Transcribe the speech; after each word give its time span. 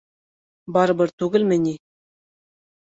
Барыбер 0.77 1.13
түгел 1.25 1.47
мени? 1.53 1.77